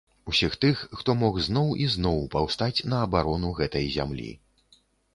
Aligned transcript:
Усіх 0.31 0.53
тых, 0.63 0.79
хто 1.01 1.15
мог 1.19 1.37
зноў 1.49 1.69
і 1.85 1.91
зноў 1.97 2.19
паўстаць 2.39 2.85
на 2.95 3.05
абарону 3.07 3.55
гэтай 3.63 3.85
зямлі. 3.99 4.31